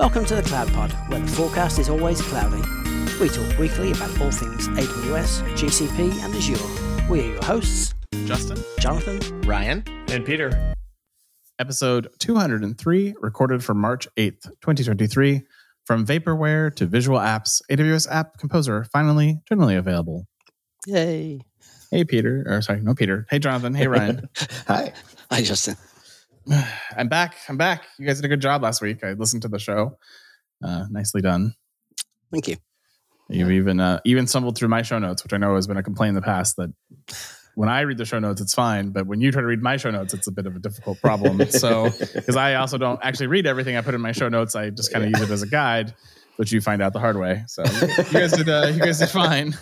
[0.00, 2.62] Welcome to the Cloud Pod, where the forecast is always cloudy.
[3.20, 7.10] We talk weekly about all things AWS, GCP, and Azure.
[7.10, 7.92] We are your hosts,
[8.24, 10.74] Justin, Jonathan, Ryan, and Peter.
[11.58, 15.42] Episode 203, recorded for March 8th, 2023.
[15.84, 20.26] From vaporware to visual apps, AWS App Composer finally generally available.
[20.86, 21.42] Yay!
[21.90, 22.42] Hey, Peter.
[22.46, 23.26] Or sorry, no, Peter.
[23.28, 23.74] Hey, Jonathan.
[23.74, 24.30] Hey, Ryan.
[24.66, 24.94] Hi.
[25.30, 25.76] Hi, Justin.
[26.96, 27.36] I'm back.
[27.48, 27.84] I'm back.
[27.98, 29.04] You guys did a good job last week.
[29.04, 29.98] I listened to the show.
[30.62, 31.54] Uh, nicely done.
[32.32, 32.56] Thank you.
[33.28, 35.82] You've even uh, even stumbled through my show notes, which I know has been a
[35.84, 36.72] complaint in the past that
[37.54, 39.76] when I read the show notes, it's fine, but when you try to read my
[39.76, 41.48] show notes, it's a bit of a difficult problem.
[41.50, 44.70] so because I also don't actually read everything I put in my show notes, I
[44.70, 45.94] just kind of use it as a guide,
[46.36, 47.44] which you find out the hard way.
[47.46, 49.54] So you guys did uh, you guys did fine.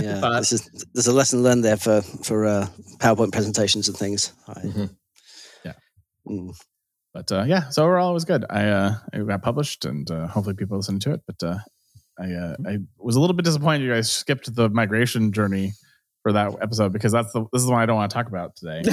[0.00, 2.66] Yeah, But- this is there's a lesson learned there for for uh,
[2.98, 4.32] PowerPoint presentations and things.
[4.46, 4.96] I, Mhm.
[6.28, 6.38] Yeah.
[6.40, 6.56] Mm.
[7.14, 8.44] but uh, yeah, so overall it was good.
[8.50, 11.20] I uh, I got published, and uh, hopefully people listen to it.
[11.26, 11.58] But uh,
[12.18, 15.72] I uh, I was a little bit disappointed you guys skipped the migration journey
[16.22, 18.26] for that episode because that's the this is the one I don't want to talk
[18.28, 18.82] about today.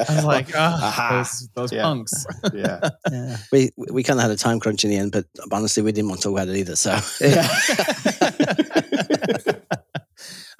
[0.00, 1.82] I was like, oh, those, those Yeah.
[1.82, 2.26] punks.
[2.54, 2.90] yeah.
[3.10, 3.36] yeah.
[3.52, 6.08] We we kind of had a time crunch in the end, but honestly, we didn't
[6.08, 6.76] want to talk about it either.
[6.76, 6.92] So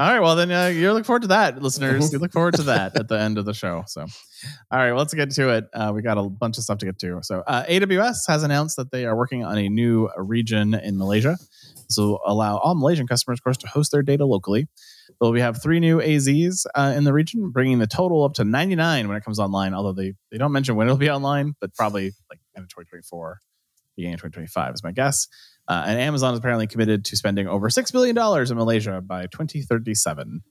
[0.00, 2.12] All right, well then uh, you look forward to that, listeners.
[2.12, 3.82] You look forward to that at the end of the show.
[3.88, 5.64] So, all right, well, let's get to it.
[5.74, 7.18] Uh, we got a bunch of stuff to get to.
[7.22, 11.36] So, uh, AWS has announced that they are working on a new region in Malaysia.
[11.88, 14.68] This will allow all Malaysian customers, of course, to host their data locally.
[15.18, 18.44] But we have three new AZs uh, in the region, bringing the total up to
[18.44, 19.74] 99 when it comes online.
[19.74, 23.40] Although they they don't mention when it'll be online, but probably like end of 2024,
[23.96, 25.26] beginning of 2025 is my guess.
[25.68, 30.42] Uh, and Amazon is apparently committed to spending over $6 billion in Malaysia by 2037.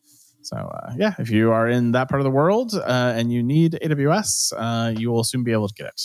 [0.44, 3.42] So, uh, yeah, if you are in that part of the world uh, and you
[3.42, 6.02] need AWS, uh, you will soon be able to get it.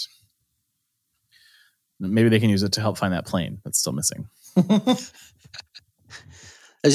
[2.01, 4.29] Maybe they can use it to help find that plane that's still missing.
[4.57, 5.13] it's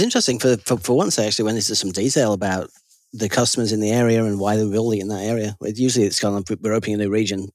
[0.02, 2.70] interesting for, for for once I actually when there's some detail about
[3.14, 5.56] the customers in the area and why they're building in that area.
[5.62, 7.48] Usually, it's kind of we're opening a new region.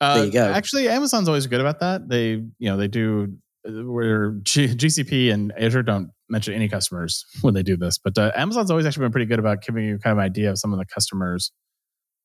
[0.00, 0.50] Uh, There you go.
[0.50, 2.08] Actually, Amazon's always good about that.
[2.08, 7.54] They, you know, they do where G- GCP and Azure don't mention any customers when
[7.54, 10.12] they do this, but uh, Amazon's always actually been pretty good about giving you kind
[10.12, 11.52] of idea of some of the customers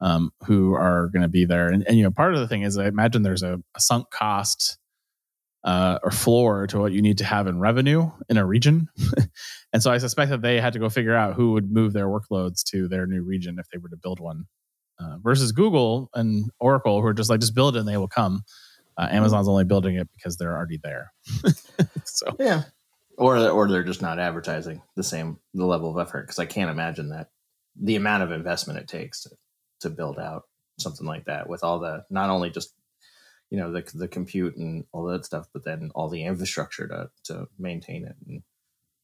[0.02, 1.68] um, who are going to be there.
[1.68, 4.10] And, and you know, part of the thing is I imagine there's a, a sunk
[4.12, 4.78] cost
[5.64, 8.88] uh, or floor to what you need to have in revenue in a region.
[9.74, 12.08] and so I suspect that they had to go figure out who would move their
[12.08, 14.46] workloads to their new region if they were to build one.
[15.00, 18.08] Uh, versus Google and Oracle, who are just like, just build it and they will
[18.08, 18.42] come.
[18.98, 21.12] Uh, Amazon's only building it because they're already there.
[22.06, 22.64] so Yeah.
[23.18, 26.70] Or or they're just not advertising the same the level of effort because I can't
[26.72, 27.30] imagine that
[27.80, 29.32] the amount of investment it takes to
[29.82, 30.44] to build out
[30.80, 32.74] something like that with all the not only just
[33.50, 37.10] you know the the compute and all that stuff, but then all the infrastructure to
[37.26, 38.16] to maintain it.
[38.28, 38.42] And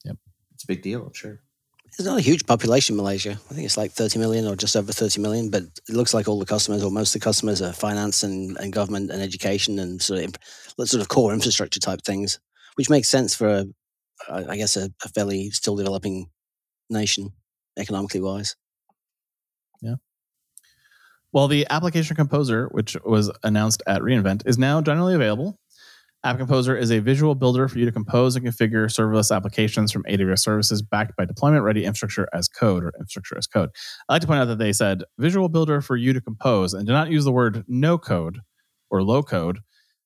[0.06, 0.18] Yep.
[0.54, 1.42] it's a big deal, I'm sure.
[2.00, 3.32] It's not a huge population, in Malaysia.
[3.32, 6.28] I think it's like 30 million or just over 30 million, but it looks like
[6.28, 9.78] all the customers or most of the customers are finance and, and government and education
[9.78, 10.36] and sort of
[10.90, 12.40] sort of core infrastructure type things,
[12.76, 13.66] which makes sense for, a,
[14.28, 16.32] I I guess, a, a fairly still developing
[16.90, 17.32] nation
[17.78, 18.56] economically wise.
[19.82, 19.96] Yeah.
[21.32, 25.60] Well, the application composer, which was announced at reInvent, is now generally available.
[26.26, 30.04] App Composer is a visual builder for you to compose and configure serverless applications from
[30.04, 33.70] AWS services backed by deployment ready infrastructure as code or infrastructure as code.
[34.08, 36.86] I like to point out that they said visual builder for you to compose and
[36.88, 38.40] did not use the word no code
[38.90, 39.60] or low code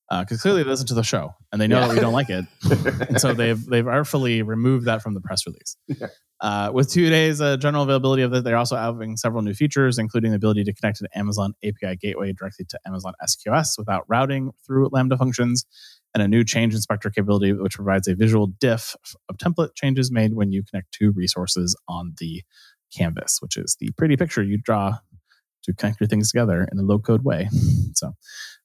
[0.09, 1.87] because clearly they listen to the show and they know Yeah.
[1.89, 2.45] that we don't like it.
[3.09, 5.75] and so they've they've artfully removed that from the press release.
[5.87, 6.07] Yeah.
[6.39, 9.97] Uh, with two days uh, general availability of it, they're also having several new features,
[9.97, 14.03] including the ability to connect to the Amazon API gateway directly to Amazon SQS without
[14.07, 15.65] routing through Lambda functions,
[16.13, 18.95] and a new change inspector capability, which provides a visual diff
[19.29, 22.41] of template changes made when you connect two resources on the
[22.95, 24.97] canvas, which is the pretty picture you draw
[25.63, 27.49] to connect your things together in a low code way.
[27.95, 28.07] So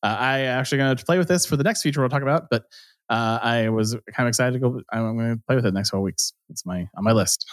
[0.03, 2.45] uh, I actually going to play with this for the next feature we'll talk about,
[2.51, 2.65] but
[3.11, 4.81] uh, I was kind of excited to go.
[4.93, 6.33] I'm going to play with it next couple weeks.
[6.49, 7.47] It's my on my list.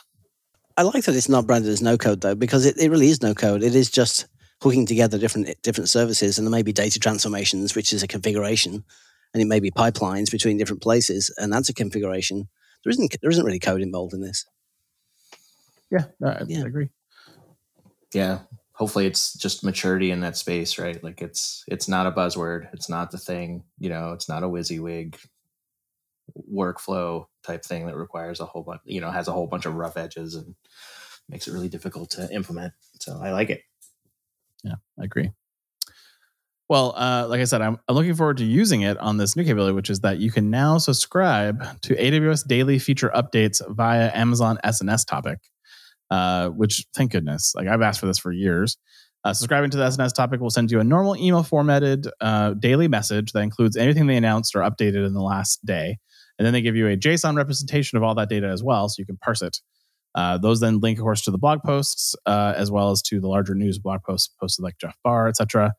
[0.78, 3.22] I like that it's not branded as no code though, because it, it really is
[3.22, 3.64] no code.
[3.64, 4.28] It is just
[4.62, 8.86] hooking together different different services, and there may be data transformations, which is a configuration,
[9.34, 12.48] and it may be pipelines between different places, and that's a configuration.
[12.84, 14.46] There isn't there isn't really code involved in this.
[15.92, 16.64] Yeah, I, Yeah.
[16.64, 16.90] I agree.
[18.14, 18.40] yeah
[18.74, 22.88] hopefully it's just maturity in that space right like it's it's not a buzzword it's
[22.90, 25.16] not the thing you know it's not a WYSIWYG
[26.52, 29.76] workflow type thing that requires a whole bunch you know has a whole bunch of
[29.76, 30.56] rough edges and
[31.28, 33.64] makes it really difficult to implement so i like it
[34.64, 35.32] Yeah, I agree.
[36.70, 39.44] Well, uh, like I said, I'm, I'm looking forward to using it on this new
[39.44, 44.60] capability, which is that you can now subscribe to AWS daily feature updates via Amazon
[44.64, 45.40] SNS topic.
[46.12, 48.78] Uh, which thank goodness, like I've asked for this for years.
[49.24, 52.88] Uh, subscribing to the SNS topic will send you a normal email formatted uh, daily
[52.88, 55.98] message that includes anything they announced or updated in the last day.
[56.38, 58.96] And then they give you a JSON representation of all that data as well, so
[58.98, 59.58] you can parse it.
[60.16, 63.20] Uh, those then link, of course, to the blog posts uh, as well as to
[63.20, 65.74] the larger news blog posts posted like Jeff Barr, etc.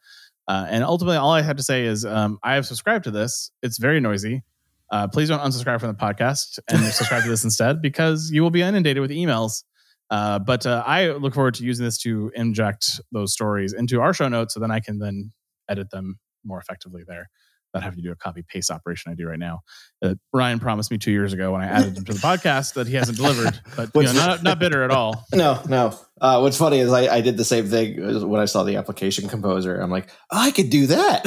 [0.48, 3.50] Uh, and ultimately, all I had to say is um, I have subscribed to this.
[3.62, 4.42] It's very noisy.
[4.90, 8.50] Uh, please don't unsubscribe from the podcast and subscribe to this instead because you will
[8.50, 9.62] be inundated with emails.
[10.10, 14.12] Uh, but uh, I look forward to using this to inject those stories into our
[14.12, 15.30] show notes so then I can then
[15.68, 17.30] edit them more effectively there
[17.72, 19.60] without having to do a copy paste operation I do right now.
[20.02, 22.86] Uh, Ryan promised me two years ago when I added them to the podcast that
[22.86, 25.24] he hasn't delivered, but you know, not, not bitter at all.
[25.32, 25.98] No, no.
[26.20, 29.28] Uh, what's funny is I, I did the same thing when I saw the application
[29.28, 29.80] composer.
[29.80, 31.26] I'm like, oh, I could do that.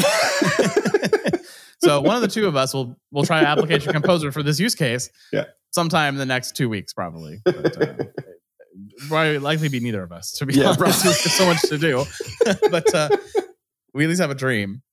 [1.84, 4.76] so one of the two of us will will try application composer for this use
[4.76, 5.10] case.
[5.32, 5.46] Yeah.
[5.72, 7.42] Sometime in the next two weeks, probably.
[7.44, 8.04] But, uh,
[9.08, 11.04] probably likely be neither of us, to be Yeah, honest.
[11.04, 12.06] There's so much to do,
[12.70, 13.10] but uh,
[13.94, 14.84] we at least have a dream.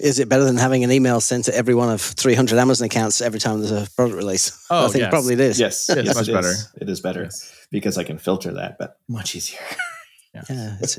[0.00, 3.20] Is it better than having an email sent to every one of 300 Amazon accounts
[3.20, 4.52] every time there's a product release?
[4.70, 5.10] Oh, I think yes.
[5.10, 5.60] probably it is.
[5.60, 6.48] yes, It's yes, much it better.
[6.48, 6.68] is.
[6.80, 7.66] It is better Yes.
[7.70, 9.60] because I can filter that, but much easier.
[10.50, 10.98] Yeah, it's,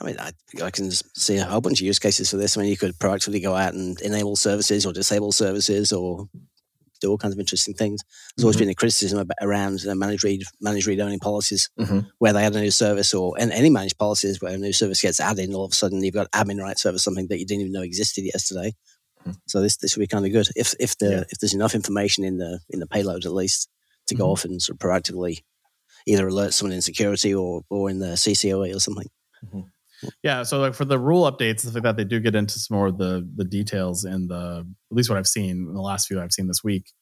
[0.00, 0.30] I mean, I,
[0.62, 2.56] I can see a whole bunch of use cases for this.
[2.56, 6.28] I mean, you could proactively go out and enable services or disable services or
[7.00, 8.00] do all kinds of interesting things.
[8.36, 8.60] There's always Mhm.
[8.60, 12.06] been a criticism about, around uh, managed read, managed read only policies Mhm.
[12.18, 15.00] where they add a new service or and any managed policies where a new service
[15.02, 17.46] gets added, and all of a sudden you've got admin rights over something that you
[17.46, 18.74] didn't even know existed yesterday.
[19.26, 19.36] Mhm.
[19.46, 21.24] So this this would be kind of good if if the Yeah.
[21.30, 23.68] if there's enough information in the in the payload at least
[24.08, 24.32] to go Mhm.
[24.32, 25.42] off and sort of proactively
[26.06, 29.08] either alert someone in security or or in the CCOE or something.
[30.22, 32.76] Yeah, so like for the rule updates stuff like that, they do get into some
[32.76, 36.08] more of the the details in the at least what I've seen in the last
[36.08, 36.92] few I've seen this week.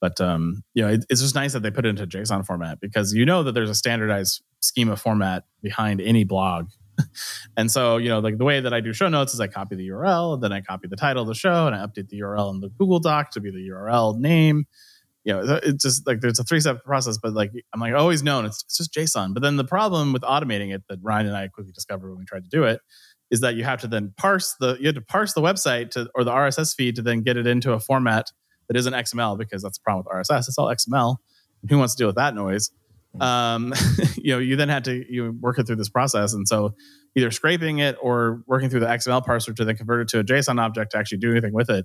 [0.00, 2.80] But um, you know, it, it's just nice that they put it into JSON format
[2.80, 6.68] because you know that there's a standardized schema format behind any blog.
[7.56, 9.76] and so, you know, like the way that I do show notes is I copy
[9.76, 12.52] the URL, then I copy the title of the show, and I update the URL
[12.54, 14.66] in the Google Doc to be the URL name.
[15.28, 18.22] You know, it's just like there's a three step process, but like I'm like always
[18.22, 19.34] known it's, it's just JSON.
[19.34, 22.24] But then the problem with automating it that Ryan and I quickly discovered when we
[22.24, 22.80] tried to do it
[23.30, 26.08] is that you have to then parse the you have to parse the website to
[26.14, 28.32] or the RSS feed to then get it into a format
[28.68, 30.48] that isn't XML because that's the problem with RSS.
[30.48, 31.16] It's all XML.
[31.68, 32.70] Who wants to deal with that noise?
[33.20, 33.74] Um,
[34.16, 36.74] you know, you then had to you work it through this process, and so
[37.14, 40.24] either scraping it or working through the XML parser to then convert it to a
[40.24, 41.84] JSON object to actually do anything with it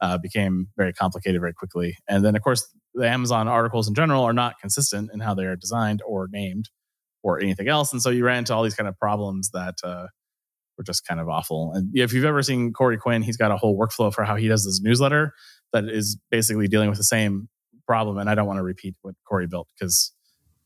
[0.00, 1.96] uh, became very complicated very quickly.
[2.08, 5.44] And then, of course, the Amazon articles in general are not consistent in how they
[5.44, 6.68] are designed or named
[7.22, 7.92] or anything else.
[7.92, 10.06] And so you ran into all these kind of problems that uh,
[10.76, 11.72] were just kind of awful.
[11.74, 14.48] And if you've ever seen Corey Quinn, he's got a whole workflow for how he
[14.48, 15.32] does this newsletter
[15.72, 17.48] that is basically dealing with the same
[17.86, 18.18] problem.
[18.18, 20.12] And I don't want to repeat what Corey built because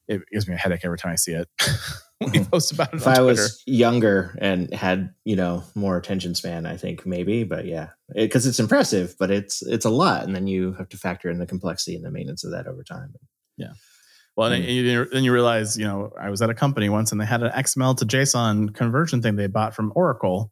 [0.08, 1.48] it gives me a headache every time I see it.
[2.24, 3.42] when he posts about it If on I Twitter.
[3.42, 8.46] was younger and had you know more attention span, I think maybe, but yeah, because
[8.46, 11.46] it's impressive, but it's it's a lot, and then you have to factor in the
[11.46, 13.14] complexity and the maintenance of that over time.
[13.56, 13.72] Yeah.
[14.34, 14.74] Well, then Mm.
[14.74, 17.42] you, then you realize, you know, I was at a company once and they had
[17.42, 20.50] an XML to JSON conversion thing they bought from Oracle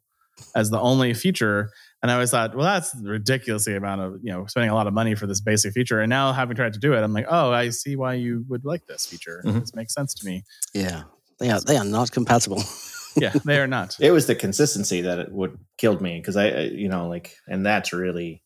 [0.55, 1.71] as the only feature.
[2.03, 4.93] And I always thought, well, that's ridiculously amount of, you know, spending a lot of
[4.93, 5.99] money for this basic feature.
[5.99, 8.65] And now having tried to do it, I'm like, oh, I see why you would
[8.65, 9.41] like this feature.
[9.45, 9.61] Mhm.
[9.61, 10.43] This makes sense to me.
[10.75, 11.03] Yeah,
[11.41, 12.63] they are they are not compatible.
[13.17, 13.97] Yeah, they are not.
[13.99, 17.35] It was the consistency that it would killed me because I, I, you know, like,
[17.45, 18.41] and that's really,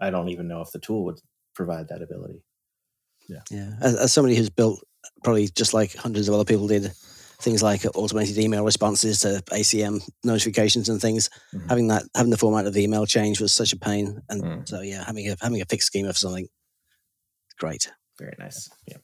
[0.00, 1.20] I don't even know if the tool would
[1.54, 2.42] provide that ability.
[3.28, 4.82] Yeah, as, as somebody who's built
[5.22, 6.92] probably just like hundreds of other people did
[7.42, 11.28] things like automated email responses to ACM notifications and things.
[11.52, 11.68] Mhm.
[11.68, 14.66] Having that having the format of the email change was such a pain, and Mm.
[14.68, 16.48] so yeah, having a having a fixed schema for something,
[17.58, 17.92] great.
[18.18, 18.70] Very nice.
[18.88, 18.96] Yeah.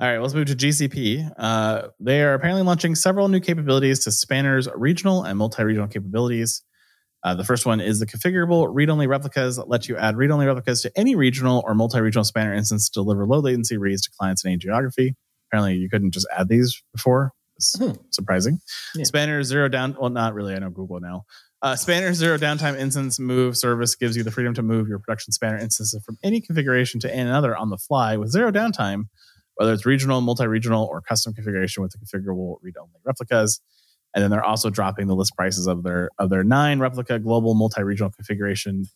[0.00, 1.32] All right, let's move to GCP.
[1.36, 6.62] Uh, they are apparently launching several new capabilities to Spanner's regional and multi-regional capabilities.
[7.24, 10.82] Uh, the first one is the configurable read-only replicas that let you add read-only replicas
[10.82, 14.50] to any regional or multi-regional Spanner instance to deliver low latency reads to clients in
[14.52, 15.16] any geography.
[15.50, 17.32] Apparently, you couldn't just add these before.
[17.56, 17.92] It's Hmm.
[18.10, 18.60] surprising.
[18.94, 19.02] Yeah.
[19.02, 19.96] Spanner zero down.
[20.00, 20.54] Well, not really.
[20.54, 21.24] I know Google now.
[21.60, 25.32] Uh, Spanner zero downtime instance move service gives you the freedom to move your production
[25.32, 29.08] Spanner instances from any configuration to another on the fly with zero downtime
[29.58, 33.60] whether it's regional, multi-regional, or custom configuration with the configurable read-only replicas.
[34.14, 37.54] And then they're also dropping the list prices of their of their nine replica global
[37.54, 38.86] multi-regional configuration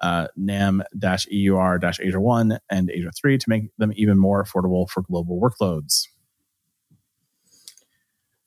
[0.00, 6.06] uh, NAM-EUR-Asia 1 and Asia 3 to make them even more affordable for global workloads.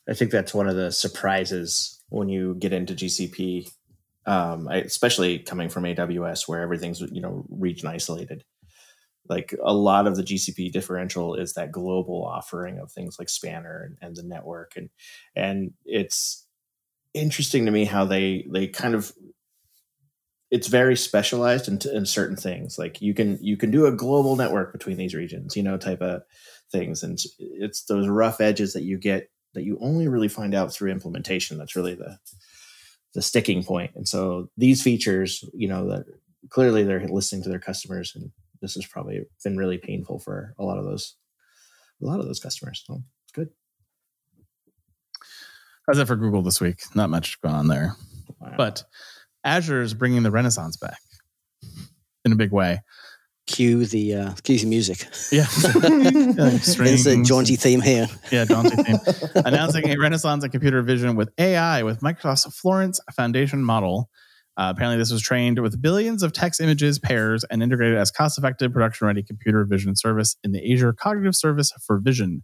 [0.08, 3.72] I think that's one of the surprises when you get into GCP,
[4.25, 8.44] um, especially coming from AWS where everything's you know region isolated.
[9.29, 13.83] Like a lot of the GCP differential is that global offering of things like Spanner
[13.83, 14.89] and, and the network, and
[15.36, 16.48] and it's
[17.13, 19.12] interesting to me how they they kind of
[20.51, 22.79] it's very specialized in, in certain things.
[22.79, 26.01] Like you can you can do a global network between these regions you know type
[26.01, 26.24] of
[26.71, 27.03] things.
[27.03, 30.91] And it's those rough edges that you get that you only really find out through
[30.91, 32.17] implementation that's really the
[33.13, 33.91] the sticking point.
[33.95, 36.05] And so these features you know that
[36.50, 38.31] clearly they're listening to their customers and
[38.62, 41.16] this has probably been really painful for a lot of those
[42.01, 43.50] a lot of those customers so it's good
[45.89, 46.84] How's it for Google this week?
[46.94, 47.96] Not much going on there.
[48.39, 48.54] Wow.
[48.58, 48.84] But
[49.44, 51.00] Azure is bringing the Renaissance back
[52.24, 52.82] in a big way.
[53.48, 55.08] Cue the uh, cue the music.
[55.32, 55.48] Yeah.
[56.62, 58.08] It's a jaunty theme here.
[58.32, 58.98] Yeah, jaunty theme.
[59.46, 64.12] Announcing a renaissance in computer vision with AI with Microsoft's Florence Foundation model.
[64.60, 68.38] Uh, apparently, this was trained with billions of text images pairs and integrated as cost
[68.38, 72.44] effective, production ready computer vision service in the Azure Cognitive Service for Vision.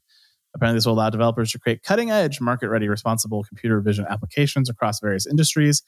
[0.55, 4.69] Apparently, this will allow developers to create cutting edge, market ready, responsible computer vision applications
[4.69, 5.83] across various industries.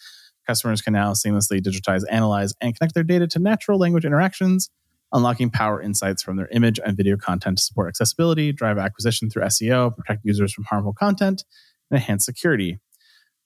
[0.45, 4.69] Customers can now seamlessly digitize, analyze, and connect their data to natural language interactions,
[5.13, 9.43] unlocking power insights from their image and video content to support accessibility, drive acquisition through
[9.43, 11.45] SEO, protect users from harmful content,
[11.89, 12.79] and enhance security.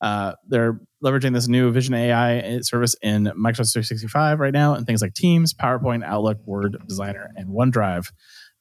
[0.02, 5.01] Uh, they're leveraging this new Vision AI service in Microsoft 365 right now, and things
[5.01, 8.12] like Teams, PowerPoint, Outlook, Word, Designer, and OneDrive.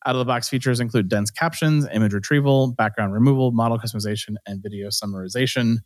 [0.07, 4.63] Out of the box features include dense captions, image retrieval, background removal, model customization, and
[4.63, 5.77] video summarization,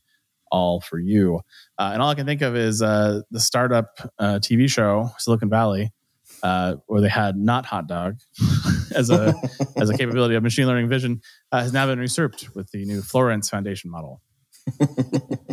[0.52, 1.40] all for you.
[1.78, 3.88] Uh, and all I can think of is uh, the startup
[4.20, 5.90] uh, TV show Silicon Valley,
[6.44, 8.18] uh, where they had not hot dog
[8.94, 9.34] as a
[9.76, 11.20] as a capability of machine learning vision,
[11.50, 14.23] uh, has now been usurped with the new Florence Foundation model.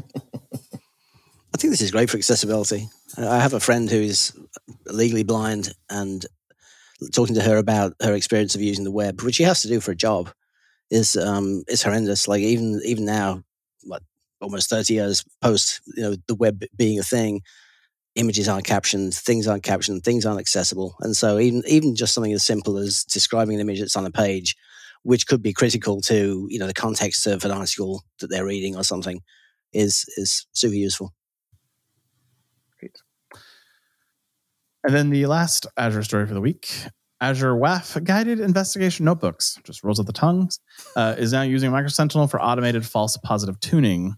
[1.62, 2.90] Think this is great for accessibility.
[3.20, 4.34] I have a friend who is
[4.88, 6.26] legally blind, and
[7.14, 9.80] talking to her about her experience of using the web, which she has to do
[9.80, 10.32] for a job,
[10.90, 12.28] is um, is horrendous.
[12.28, 13.44] Like even even now,
[13.86, 14.02] like
[14.42, 17.42] almost thirty years post, you know, the web being a thing,
[18.16, 22.34] images aren't captioned, things aren't captioned, things aren't accessible, and so even even just something
[22.34, 24.56] as simple as describing an image that's on a page,
[25.04, 28.76] which could be critical to you know the context of an article that they're reading
[28.76, 29.22] or something,
[29.74, 31.14] is is super useful.
[34.84, 36.70] And then the last Azure story for the week
[37.22, 40.60] Azure WAF guided investigation notebooks, just rolls of the tongues,
[40.96, 44.16] uh, is now using Micro Sentinel for automated false positive tuning.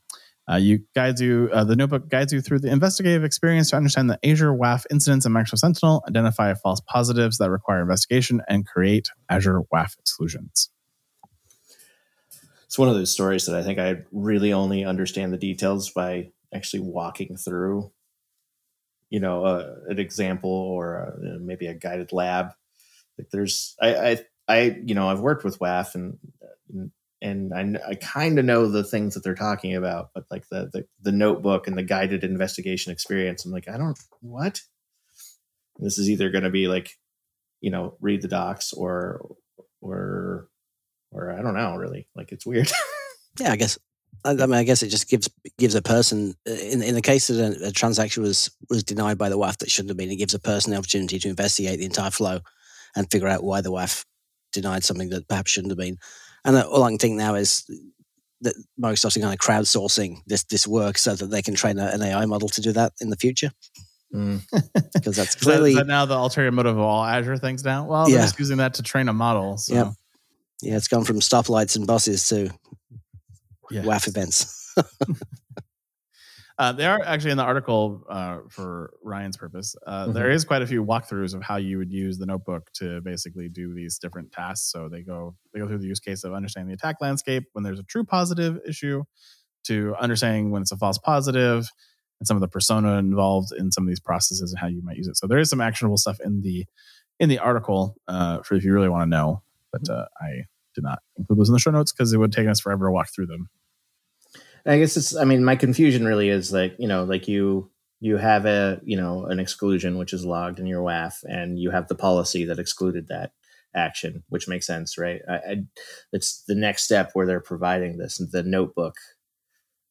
[0.50, 4.10] Uh, you guides you uh, the notebook guides you through the investigative experience to understand
[4.10, 9.10] the Azure WAF incidents in Microsoft Sentinel, identify false positives that require investigation, and create
[9.30, 10.70] Azure WAF exclusions.
[12.66, 16.32] it's one of those stories that I think I really only understand the details by
[16.54, 17.92] actually walking through,
[19.14, 22.48] you know, uh, an example or uh maybe a guided lab.
[23.16, 26.18] Like there's, I, I, I, you know, I've worked with WAF and
[27.22, 30.68] and I, I kind of know the things that they're talking about, but like the,
[30.74, 34.62] the the notebook and the guided investigation experience, I'm like, I don't what.
[35.78, 36.98] This is either going to be like,
[37.62, 39.36] you know, read the docs or
[39.80, 40.48] or
[41.12, 42.08] or I don't know really.
[42.16, 42.72] Like it's weird.
[43.40, 43.80] Yeah, I guess.
[44.26, 47.02] I I mean, I guess it just gives gives a person uh, in in the
[47.02, 50.12] case that a, a transaction was was denied by the WAF that shouldn't have been.
[50.12, 52.40] It gives a person the opportunity to investigate the entire flow
[52.96, 54.06] and figure out why the WAF
[54.52, 55.98] denied something that perhaps shouldn't have been.
[56.46, 57.64] And uh, all I can think now is
[58.42, 62.02] that Microsoft's kind of crowdsourcing this this work so that they can train a, an
[62.02, 63.52] AI model to do that in the future
[64.14, 64.42] Mm.
[64.94, 67.86] because that's Is that, clearly that now the ulterior motive of all Azure things now?
[67.88, 68.22] Well, they're Yeah.
[68.22, 69.58] just using that to train a model.
[69.58, 69.74] So.
[69.74, 69.88] Yep.
[70.62, 72.52] yeah, it's gone from stoplights and buses to
[73.72, 73.84] Yeah.
[73.84, 74.76] WAF events.
[76.60, 79.76] Uh, they are actually in the article uh, for Ryan's purpose.
[79.88, 83.02] Uh, there is quite a few walkthroughs of how you would use the notebook to
[83.02, 84.72] basically do these different tasks.
[84.72, 87.64] So they go they go through the use case of understanding the attack landscape when
[87.64, 89.04] there's a true positive issue,
[89.64, 91.68] to understanding when it's a false positive,
[92.20, 94.98] and some of the persona involved in some of these processes and how you might
[94.98, 95.18] use it.
[95.18, 96.66] So there is some actionable stuff in the
[97.20, 99.42] in the article uh, for if you really want to know.
[99.72, 102.48] But uh, I did not include those in the show notes because it would take
[102.48, 103.50] us forever to walk through them.
[104.66, 105.16] I guess it's.
[105.16, 108.98] I mean, my confusion really is like you know, like you you have a you
[108.98, 112.60] know an exclusion which is logged in your WAF, and you have the policy that
[112.60, 113.32] excluded that
[113.76, 115.22] action, which makes sense, right?
[115.30, 115.56] I, I,
[116.12, 118.96] it's the next step where they're providing this the notebook.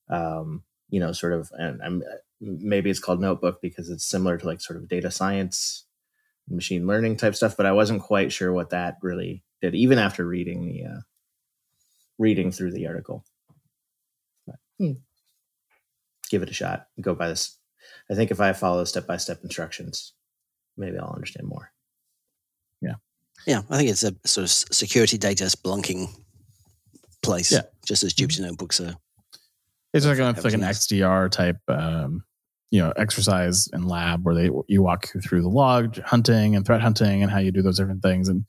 [0.09, 2.03] Um, you know, sort of, and I'm
[2.41, 5.87] maybe it's called notebook because it's similar to like sort of data science,
[6.49, 10.27] machine learning type stuff, but I wasn't quite sure what that really did, even after
[10.27, 11.01] reading the uh,
[12.19, 13.25] reading through the article.
[16.31, 16.89] give it a shot.
[17.01, 17.59] Go by this.
[18.11, 20.13] I think if I follow step by step instructions,
[20.77, 21.71] maybe I'll understand more.
[22.81, 22.95] Yeah,
[23.47, 23.63] Yeah.
[23.71, 26.09] I think it's a sort of security data spelunking
[27.23, 27.53] place.
[27.53, 27.63] Yeah.
[27.87, 28.95] Just as Jupyter notebooks are.
[29.95, 30.75] It's like, a, Everything like an.
[30.75, 32.25] XDR type, um,
[32.71, 36.81] you know, exercise in lab where they you walk through the log hunting and threat
[36.81, 38.47] hunting and how you do those different things, and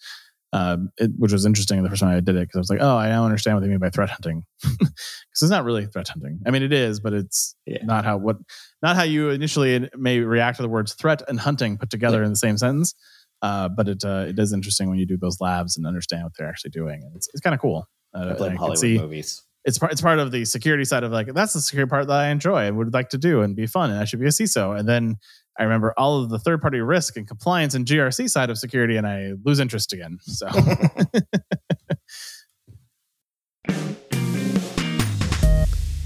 [0.54, 2.80] um, it, which was interesting the first time I did it because I was like,
[2.82, 6.08] oh, I now understand what they mean by threat hunting because it's not really threat
[6.08, 6.40] hunting.
[6.46, 7.84] I mean, it is, but it's Yeah.
[7.84, 8.38] not how what
[8.82, 12.30] not how you initially may react to the words threat and hunting put together in
[12.30, 12.94] the same sentence.
[13.42, 16.32] Uh, but it uh, it is interesting when you do those labs and understand what
[16.38, 17.90] they're actually doing, and it's, it's kind of cool.
[18.14, 19.42] Uh, I blame I Hollywood see- movies.
[19.66, 22.14] it's part it's part of the security side of like that's the security part that
[22.20, 24.30] I enjoy and would like to do and be fun and I should be a
[24.30, 24.78] CISO.
[24.80, 25.18] And then
[25.58, 28.98] I remember all of the third party risk and compliance and GRC side of security
[28.98, 30.18] and I lose interest again.
[30.22, 30.48] So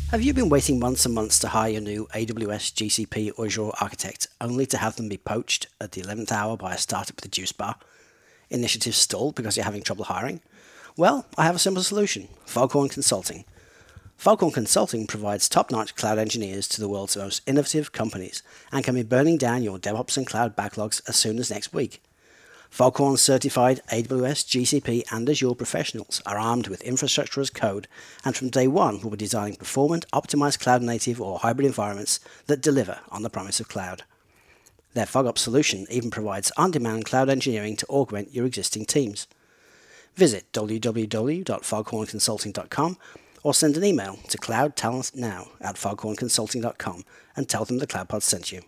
[0.10, 3.72] Have you been waiting months and months to hire your new AWS, GCP, or Azure
[3.82, 7.26] architect, only to have them be poached at the 11th hour by a startup with
[7.26, 7.76] a juice bar?
[8.50, 10.40] Initiatives stalled because you're having trouble hiring?
[10.96, 13.44] Well, I have a simple solution Foghorn Consulting.
[14.18, 18.96] Foghorn Consulting provides top notch cloud engineers to the world's most innovative companies and can
[18.96, 22.02] be burning down your DevOps and cloud backlogs as soon as next week.
[22.72, 27.88] Foghorn certified AWS, GCP, and Azure professionals are armed with infrastructure as code
[28.26, 32.60] and from day one will be designing performant, optimized cloud native or hybrid environments that
[32.60, 34.02] deliver on the promise of cloud.
[34.96, 39.28] Their FogOps solution even provides on demand cloud engineering to augment your existing teams.
[40.16, 42.98] Visit www.foghornconsulting.com
[43.44, 47.04] or send an email to cloudtalentnow at foghornconsulting.com
[47.36, 48.62] and tell them the CloudPod sent you.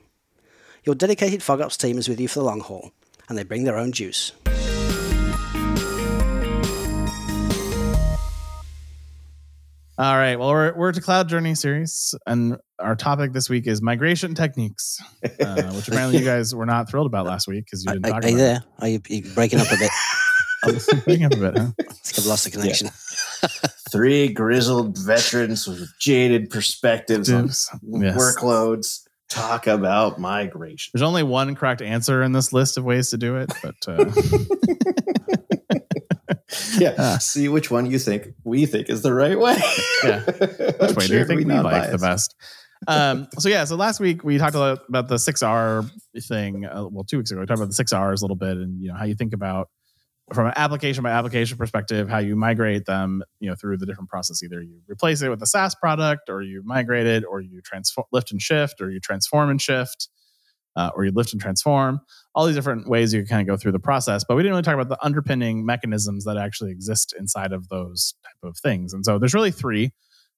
[0.85, 2.91] Your dedicated FogOps team is with you for the long haul,
[3.27, 4.31] and they bring their own juice.
[9.99, 13.81] all right, well we're we're to Cloud Journey series and our topic this week is
[13.81, 14.97] migration techniques,
[15.41, 18.09] uh, which apparently you guys were not thrilled about last week because you didn't are-
[18.11, 18.63] talk are you about there?
[18.79, 19.91] Are you, you breaking up a bit?
[19.91, 19.91] it.
[21.05, 21.71] Breaking up a bit, huh?
[21.79, 22.89] I think I've lost the connection.
[23.91, 27.69] Three grizzled veterans with jaded perspectives on Yes.
[27.83, 28.15] Yes.
[28.17, 30.91] workloads talk about migration.
[30.93, 34.05] There's only one correct answer in this list of ways to do it, but uh,
[36.79, 37.17] Yeah, Ah.
[37.19, 39.57] see which one you think we think is the right way.
[40.03, 40.21] Yeah.
[40.25, 42.35] which way do you think we like the best?
[42.87, 45.83] Um, so yeah, so last week we talked a lot about the six R
[46.21, 46.65] thing.
[46.65, 48.81] Uh, well, two weeks ago we talked about the six R's a little bit, and
[48.81, 49.69] you know how you think about
[50.33, 54.09] from an application by application perspective, how you migrate them, you know, through the different
[54.09, 54.43] process.
[54.43, 58.05] Either you replace it with a SaaS product, or you migrate it, or you transform,
[58.11, 60.09] lift and shift, or you transform and shift,
[60.75, 61.99] uh, or you lift and transform.
[62.35, 64.53] All these different ways you can kind of go through the process, but we didn't
[64.53, 68.93] really talk about the underpinning mechanisms that actually exist inside of those type of things.
[68.93, 69.91] And so there's really three: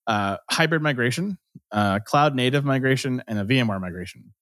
[0.08, 1.38] uh, hybrid migration,
[1.72, 4.34] uh, cloud native migration, and a VMware migration.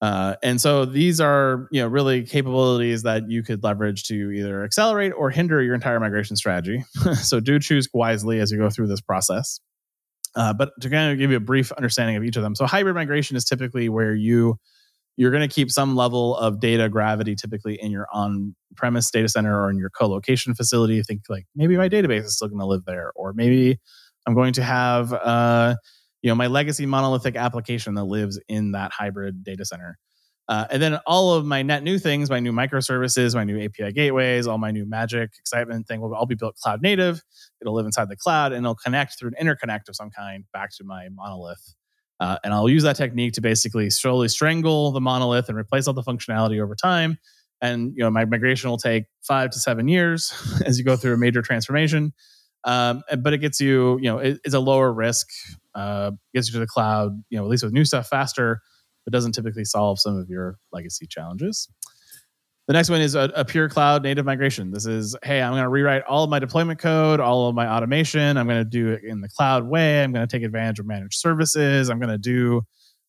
[0.00, 4.64] Uh, and so these are you know really capabilities that you could leverage to either
[4.64, 6.84] accelerate or hinder your entire migration strategy.
[7.22, 9.60] so do choose wisely as you go through this process.
[10.36, 12.64] Uh, but to kind of give you a brief understanding of each of them, so
[12.64, 14.56] hybrid migration is typically where you
[15.16, 19.60] you're going to keep some level of data gravity typically in your on-premise data center
[19.60, 21.02] or in your co-location facility.
[21.02, 23.78] Think like maybe my database is still going to live there, or maybe
[24.26, 25.74] I'm going to have uh,
[26.22, 29.98] you know my legacy monolithic application that lives in that hybrid data center.
[30.48, 33.92] Uh, and then all of my net new things, my new microservices, my new API
[33.92, 37.22] gateways, all my new magic excitement thing will all be built cloud native.
[37.60, 40.70] It'll live inside the cloud and it'll connect through an interconnect of some kind back
[40.78, 41.74] to my monolith.
[42.18, 45.94] Uh, and I'll use that technique to basically slowly strangle the monolith and replace all
[45.94, 47.18] the functionality over time.
[47.62, 50.32] And you know, my migration will take five to seven years
[50.66, 52.12] as you go through a major transformation.
[52.64, 55.26] Um, but it gets you, you know, it, it's a lower risk,
[55.74, 58.60] uh, gets you to the cloud, you know, at least with new stuff faster,
[59.04, 61.68] but doesn't typically solve some of your legacy challenges.
[62.66, 64.70] The next one is a, a pure cloud native migration.
[64.70, 67.66] This is, hey, I'm going to rewrite all of my deployment code, all of my
[67.66, 68.36] automation.
[68.36, 70.04] I'm going to do it in the cloud way.
[70.04, 71.88] I'm going to take advantage of managed services.
[71.90, 72.62] I'm going to do,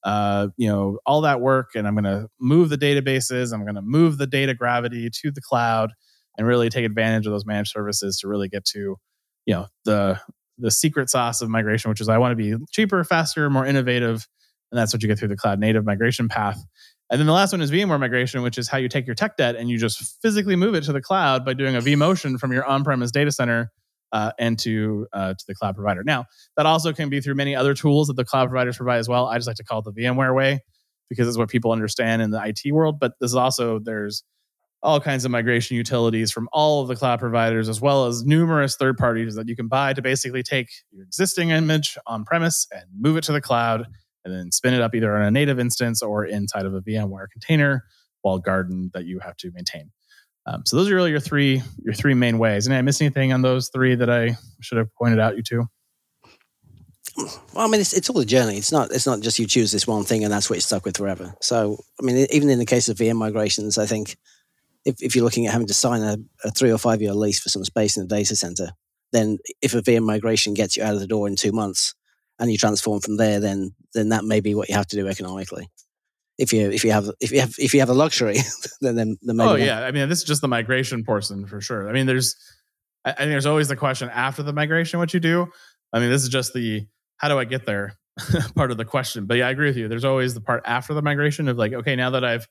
[0.04, 3.54] uh, you know, all that work, and I'm going to move the databases.
[3.54, 5.92] I'm going to move the data gravity to the cloud,
[6.38, 8.96] and really take advantage of those managed services to really get to,
[9.46, 10.20] you know, the
[10.58, 14.28] the secret sauce of migration, which is I want to be cheaper, faster, more innovative,
[14.72, 16.64] and that's what you get through the cloud native migration path.
[17.10, 19.36] And then the last one is VMware migration, which is how you take your tech
[19.36, 22.54] debt and you just physically move it to the cloud by doing a vMotion from
[22.54, 23.70] your on-premise data center
[24.14, 26.04] uh, and to uh, to the cloud provider.
[26.04, 26.26] Now
[26.56, 29.28] that also can be through many other tools that the cloud providers provide as well.
[29.28, 30.62] I just like to call it the VMware way
[31.10, 33.00] because it's what people understand in the IT world.
[33.00, 34.24] But this is also there's
[34.84, 38.76] all kinds of migration utilities from all of the cloud providers, as well as numerous
[38.76, 42.84] third parties that you can buy to basically take your existing image on premise and
[43.00, 43.86] move it to the cloud
[44.26, 47.30] and then spin it up either on a native instance or inside of a VMware
[47.32, 47.84] container
[48.24, 49.92] walled garden that you have to maintain.
[50.46, 52.66] Um, so those are really your three your three main ways.
[52.66, 55.66] And I miss anything on those three that I should have pointed out you to?
[57.18, 58.58] Well, I mean, it's, it's all a journey.
[58.58, 60.86] It's not it's not just you choose this one thing and that's what you're stuck
[60.86, 61.36] with forever.
[61.42, 64.18] So, I mean, even in the case of VM migrations, I think
[64.86, 67.40] if, if you're looking at having to sign a, a three or five year lease
[67.40, 68.70] for some space in a data center,
[69.12, 71.94] then if a VM migration gets you out of the door in two months
[72.40, 75.08] and you transform from there, then then that may be what you have to do
[75.08, 75.68] economically.
[76.38, 78.38] If you if you have if you have if you have a luxury,
[78.82, 79.60] then then, then maybe oh not.
[79.60, 81.90] yeah, I mean this is just the migration portion for sure.
[81.90, 82.36] I mean there's
[83.06, 85.48] I I think there's always the question after the migration what you do.
[85.94, 87.98] I mean this is just the how do I get there
[88.56, 89.26] part of the question.
[89.26, 89.88] But yeah, I agree with you.
[89.88, 92.48] There's always the part after the migration of like okay now that I've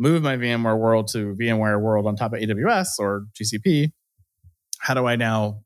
[0.00, 3.92] moved my VMware world to VMware world on top of AWS or GCP,
[4.80, 5.60] how do I now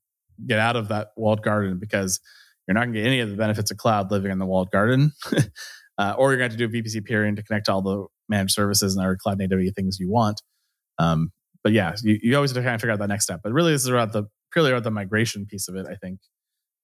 [0.45, 2.21] get out of that walled garden because
[2.67, 4.71] you're not going to get any of the benefits of cloud living in the walled
[4.73, 5.13] garden.
[5.99, 8.97] uh, or you're going to do VPC peering to connect to all the managed services
[8.97, 10.43] and other cloud native things you want.
[10.99, 11.31] Um,
[11.63, 13.41] but yeah, you, you always have to kind of figure out that next step.
[13.43, 16.19] But really, this is about the purely about the migration piece of it, I think,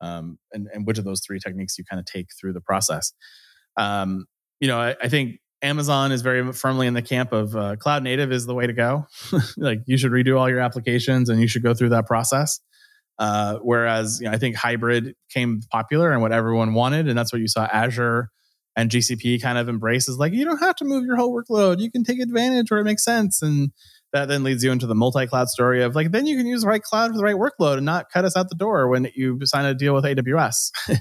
[0.01, 3.13] um, and, and which of those three techniques you kind of take through the process.
[3.77, 4.27] Um,
[4.61, 8.03] you know, I, I think Amazon is very firmly in the camp of uh, cloud
[8.03, 9.07] native is the way to go.
[9.57, 12.61] like you should redo all your applications and you should go through that process.
[13.18, 17.33] Uh, whereas you know, I think hybrid came popular and what everyone wanted, and that's
[17.33, 18.31] what you saw Azure
[18.77, 21.81] and GCP kind of embrace is like you don't have to move your whole workload.
[21.81, 23.73] You can take advantage where it makes sense, and
[24.12, 26.68] that then leads you into the multi-cloud story of like then you can use the
[26.68, 29.38] right cloud for the right workload and not cut us out the door when you
[29.44, 30.70] sign a deal with AWS.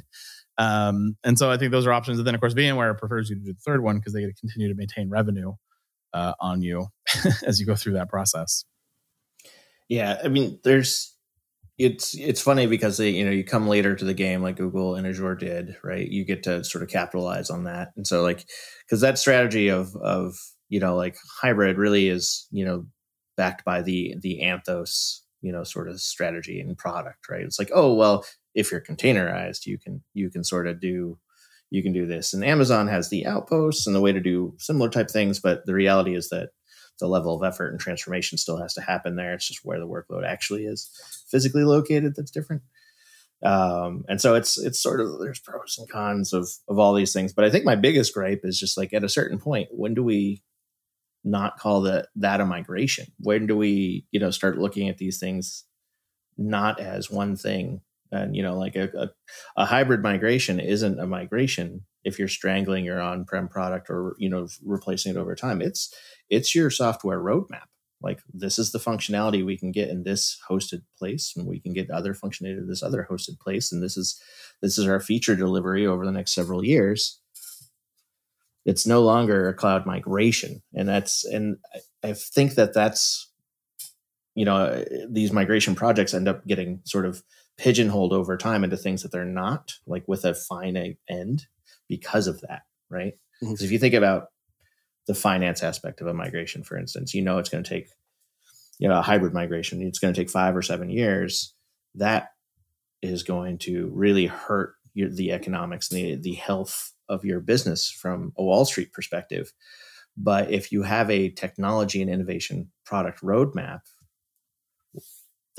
[0.59, 2.19] um, and so I think those are options.
[2.19, 4.27] And then of course VMware prefers you to do the third one because they get
[4.27, 5.53] to continue to maintain revenue
[6.13, 6.87] uh, on you
[7.45, 8.65] as you go through that process.
[9.87, 11.15] Yeah, I mean, there's
[11.79, 14.95] it's it's funny because they, you know you come later to the game like Google
[14.95, 16.07] and Azure did, right?
[16.07, 18.45] You get to sort of capitalize on that, and so like
[18.85, 20.35] because that strategy of of
[20.67, 22.85] you know like hybrid really is you know
[23.37, 27.41] backed by the the Anthos you know sort of strategy and product, right?
[27.41, 28.25] It's like oh well,
[28.59, 31.17] if you're containerized, you can you can sort of do
[31.71, 34.89] you can do this, and Amazon has the outposts and the way to do similar
[34.89, 36.49] type things, but the reality is that
[36.99, 39.33] the level of effort and transformation still has to happen there.
[39.33, 40.89] It's just where the workload actually is
[41.29, 42.61] physically located that's different.
[43.41, 47.13] Um, and so it's it's sort of there's pros and cons of of all these
[47.13, 47.33] things.
[47.33, 50.03] But I think my biggest gripe is just like at a certain point, when do
[50.03, 50.43] we
[51.23, 53.07] not call that that a migration?
[53.19, 55.63] When do we, you know, start looking at these things
[56.37, 57.81] not as one thing?
[58.11, 59.09] And you know, like a, a,
[59.57, 64.47] a hybrid migration isn't a migration if you're strangling your on-prem product or you know
[64.65, 65.61] replacing it over time.
[65.61, 65.93] It's
[66.29, 67.67] it's your software roadmap.
[68.01, 71.73] Like this is the functionality we can get in this hosted place, and we can
[71.73, 74.21] get other functionality in this other hosted place, and this is
[74.61, 77.19] this is our feature delivery over the next several years.
[78.65, 81.57] It's no longer a cloud migration, and that's and
[82.03, 83.29] I, think that that's
[84.33, 87.21] you know these migration projects end up getting sort of
[87.59, 91.45] pigeonholed over time into things that they're not, like with a finite end
[91.89, 93.13] because of that, right?
[93.39, 93.65] Because mm-hmm.
[93.65, 94.27] if you think about
[95.07, 97.89] the finance aspect of a migration, for instance, you know it's going to take,
[98.79, 101.53] you know, a hybrid migration, it's going to take five or seven years.
[101.95, 102.29] That
[103.01, 107.91] is going to really hurt your, the economics and the, the health of your business
[107.91, 109.51] from a Wall Street perspective.
[110.15, 113.81] But if you have a technology and innovation product roadmap,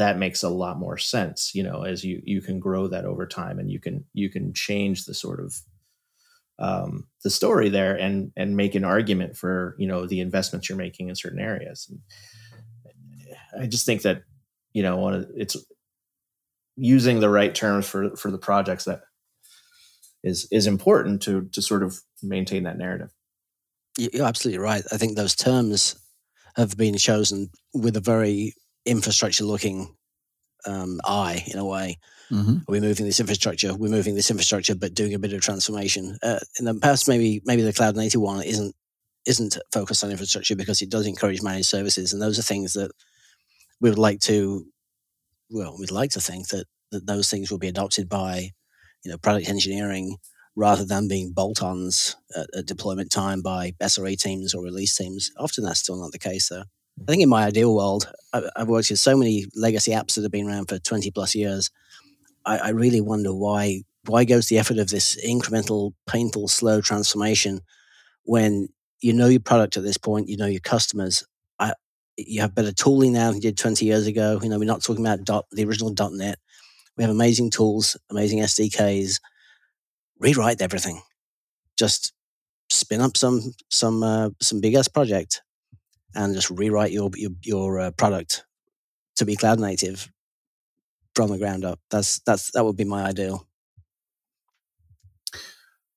[0.00, 3.26] that makes a lot more sense, you know, as you you can grow that over
[3.26, 5.54] time and you can you can change the sort of
[6.58, 10.78] um, the story there and and make an argument for you know the investments you're
[10.78, 11.86] making in certain areas.
[11.90, 14.22] And I just think that
[14.72, 15.58] you know one of it's
[16.76, 19.02] using the right terms for for the projects that
[20.24, 23.10] is is important to to sort of maintain that narrative.
[23.98, 24.82] You're absolutely right.
[24.90, 25.94] I think those terms
[26.56, 29.94] have been chosen with a very infrastructure looking
[30.66, 31.98] um, eye in a way.
[32.30, 32.56] Mm-hmm.
[32.56, 33.74] Are we moving this infrastructure?
[33.74, 36.16] We're moving this infrastructure, but doing a bit of transformation.
[36.22, 38.74] Uh, in the past, maybe maybe the cloud native one isn't
[39.26, 42.92] isn't focused on infrastructure because it does encourage managed services, and those are things that
[43.80, 44.64] we would like to.
[45.50, 48.50] Well, we'd like to think that that those things will be adopted by,
[49.04, 50.16] you know, product engineering
[50.56, 55.30] rather than being bolt-ons at, at deployment time by SRE teams or release teams.
[55.38, 56.64] Often that's still not the case, though.
[57.02, 60.32] I think in my ideal world, I've worked with so many legacy apps that have
[60.32, 61.70] been around for 20 plus years
[62.44, 67.60] I, I really wonder why why goes the effort of this incremental, painful, slow transformation
[68.24, 68.68] when
[69.00, 71.24] you know your product at this point, you know your customers.
[71.58, 71.74] I,
[72.16, 74.40] you have better tooling now than you did 20 years ago.
[74.42, 76.38] You know, we're not talking about dot, the original .NET.
[76.96, 79.20] We have amazing tools, amazing SDKs.
[80.18, 81.02] Rewrite everything.
[81.78, 82.12] just
[82.70, 85.42] spin up some some uh, some big ass project
[86.14, 88.44] and just rewrite your your, your uh, product
[89.16, 90.11] to be cloud native
[91.14, 91.81] from the ground up.
[91.90, 93.46] That's that's that would be my ideal.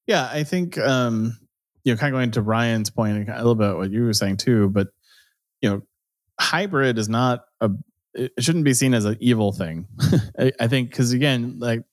[0.08, 1.38] Yeah, I think um,
[1.84, 4.38] you know, kind of going to Ryan's point a little bit what you were saying
[4.38, 4.88] too, but
[5.62, 5.82] you know,
[6.40, 7.72] hybrid is not a
[8.14, 9.88] it shouldn't be seen as an evil thing.
[10.40, 11.84] I, I think because again, like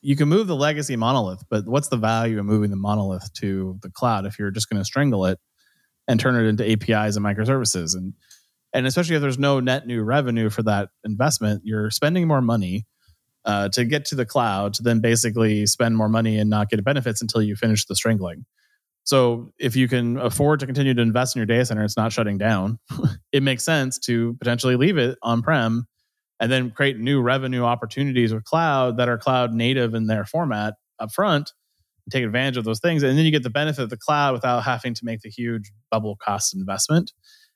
[0.00, 3.78] you can move the legacy monolith, but what's the value of moving the monolith to
[3.82, 5.38] the cloud if you're just going to strangle it
[6.10, 8.14] and turn it into APIs and microservices and
[8.72, 12.86] and especially if there's no net new revenue for that investment, you're spending more money
[13.44, 16.84] uh, to get to the cloud to then basically spend more money and not get
[16.84, 18.44] benefits until you finish the strangling.
[19.02, 22.12] So if you can afford to continue to invest in your data center, it's not
[22.12, 22.78] shutting down.
[23.32, 25.86] it makes sense to potentially leave it on prem
[26.38, 30.74] and then create new revenue opportunities with cloud that are cloud native in their format
[31.00, 31.52] up front
[32.10, 34.62] take advantage of those things and then you get the benefit of the cloud without
[34.64, 37.12] having to make the huge bubble cost investment.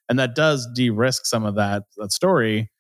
[0.08, 2.70] And that does de-risk some of that that story.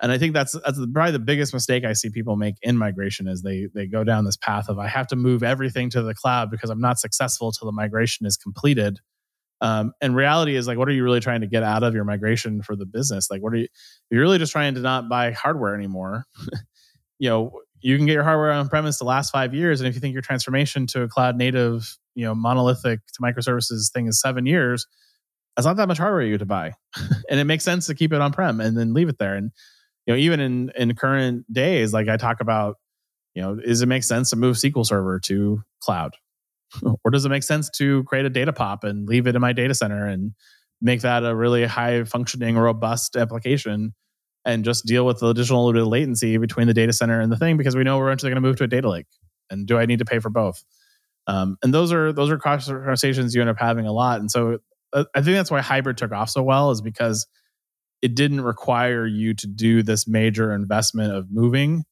[0.00, 3.26] And i think that's that's probably the biggest mistake i see people make in migration
[3.26, 6.14] is they they go down this path of i have to move everything to the
[6.14, 9.00] cloud because i'm not successful till the migration is completed.
[9.60, 12.04] Um, and reality is like what are you really trying to get out of your
[12.04, 13.28] migration for the business?
[13.30, 13.68] Like what are you
[14.10, 16.24] you're really just trying to not buy hardware anymore.
[17.20, 19.94] You know you can get your hardware on premise to last five years and if
[19.94, 24.20] you think your transformation to a cloud native you know monolithic to microservices thing is
[24.20, 24.86] seven years
[25.58, 26.74] that's not that much hardware you to buy.
[27.30, 29.34] And it makes sense to keep it on prem and then leave it there.
[29.34, 29.50] And
[30.06, 32.76] you know even in in current days like i talk about
[33.34, 36.14] you know does it make sense to move sql server to cloud?
[37.04, 39.52] Or does it make sense to create a data pop and leave it in my
[39.52, 40.32] data center and
[40.80, 43.94] make that a really high functioning robust application
[44.48, 47.76] and just deal with the additional latency between the data center and the thing because
[47.76, 49.06] we know we're eventually going to move to a data lake.
[49.50, 50.64] And do i need to pay for both?
[51.26, 54.20] Um, and those are those are conversations you end up having a lot.
[54.20, 54.58] And so
[54.94, 57.26] uh, I think that's why hybrid took off so well is because
[58.00, 61.84] it didn't require you to do this major investment of moving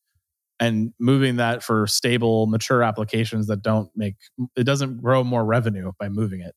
[0.59, 4.15] and moving that for stable mature applications that don't make
[4.57, 6.55] it doesn't grow more revenue by moving it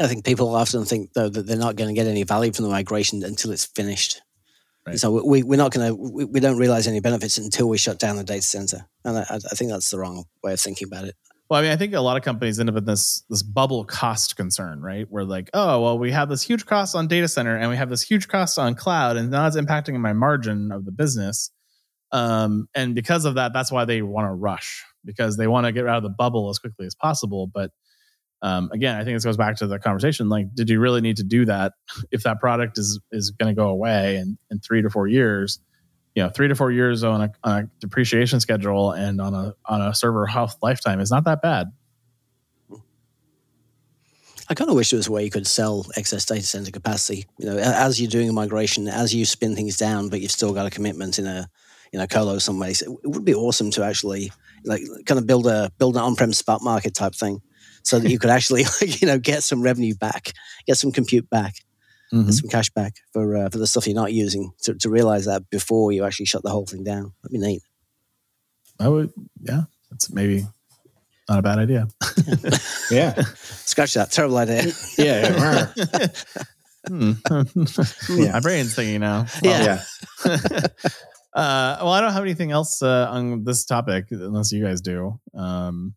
[0.00, 2.64] i think people often think though that they're not going to get any value from
[2.64, 4.22] the migration until it's finished
[4.86, 4.98] right.
[4.98, 7.98] so we, we're not going to we, we, don't realize any benefits until we shut
[7.98, 11.04] down the data center and I, I think that's the wrong way of thinking about
[11.04, 11.14] it
[11.48, 13.84] well, I mean, I think a lot of companies end up in this this bubble
[13.84, 15.06] cost concern, right?
[15.08, 17.88] Where like, oh, well, we have this huge cost on data center and we have
[17.88, 21.50] this huge cost on cloud, and now it's impacting my margin of the business.
[22.10, 25.72] Um, and because of that, that's why they want to rush because they want to
[25.72, 27.46] get out of the bubble as quickly as possible.
[27.46, 27.70] But
[28.42, 30.28] um, again, I think this goes back to the conversation.
[30.28, 31.72] Like, did you really need to do that
[32.10, 35.60] if that product is is going to go away in, in three to four years?
[36.16, 39.54] you know three to four years on a, on a depreciation schedule and on a
[39.66, 41.70] on a server health lifetime is not that bad.
[44.48, 47.26] I kind of wish there was a way you could sell excess data center capacity.
[47.38, 50.54] You know, as you're doing a migration, as you spin things down, but you've still
[50.54, 51.48] got a commitment in a
[51.92, 52.80] you know colo some ways.
[52.82, 54.32] It would be awesome to actually
[54.64, 57.42] like kind of build a build an on-prem spot market type thing,
[57.86, 60.32] so that you could actually you know get some revenue back,
[60.66, 61.54] get some compute back
[62.12, 62.30] mm-hmm.
[62.30, 65.48] some cash back for uh, for the stuff you're not using to, to realize that
[65.50, 67.12] before you actually shut the whole thing down.
[67.22, 67.62] That'd be neat.
[68.78, 70.46] I would, yeah, that's maybe
[71.28, 71.88] not a bad idea.
[72.90, 74.72] yeah, scratch that terrible idea.
[74.98, 76.06] yeah, yeah.
[76.88, 77.12] hmm.
[78.10, 78.32] yeah.
[78.32, 79.26] My brain's thinking now.
[79.42, 79.82] yeah.
[80.24, 80.66] yeah.
[81.34, 85.20] Uh, well, I don't have anything else uh, on this topic unless you guys do.
[85.34, 85.94] Um,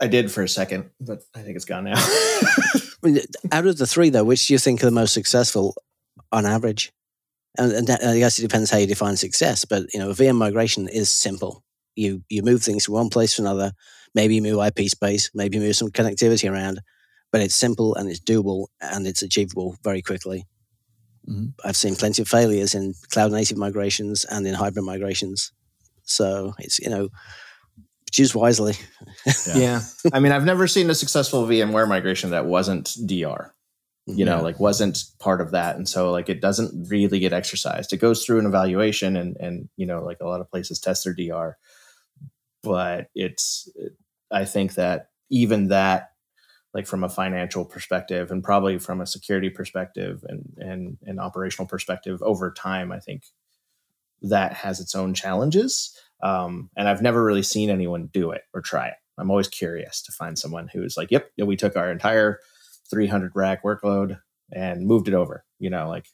[0.00, 1.92] I did for a second, but I think it's gone now.
[3.52, 5.74] out of the three, though, which do you think are the most successful
[6.32, 6.92] on average?
[7.58, 9.64] And, and I guess it depends how you define success.
[9.64, 11.64] But you know, VM migration is simple.
[11.96, 13.72] You you move things from one place to another.
[14.14, 15.30] Maybe you move IP space.
[15.34, 16.80] Maybe you move some connectivity around.
[17.32, 20.46] But it's simple and it's doable and it's achievable very quickly.
[21.28, 21.48] Mm-hmm.
[21.64, 25.52] I've seen plenty of failures in cloud native migrations and in hybrid migrations.
[26.04, 27.08] So it's you know
[28.10, 28.74] choose wisely.
[29.46, 29.56] yeah.
[29.56, 29.80] yeah.
[30.12, 33.54] I mean, I've never seen a successful VMware migration that wasn't DR.
[34.06, 37.92] You know, like wasn't part of that, and so like it doesn't really get exercised.
[37.92, 41.04] It goes through an evaluation, and and you know, like a lot of places test
[41.04, 41.56] their DR,
[42.62, 43.68] but it's.
[44.32, 46.12] I think that even that,
[46.74, 51.68] like from a financial perspective, and probably from a security perspective, and and an operational
[51.68, 53.24] perspective, over time, I think
[54.22, 55.96] that has its own challenges.
[56.22, 58.94] Um, and I've never really seen anyone do it or try it.
[59.18, 62.38] I'm always curious to find someone who's like, yep, we took our entire
[62.90, 64.18] 300 rack workload
[64.52, 65.44] and moved it over.
[65.58, 66.06] You know, like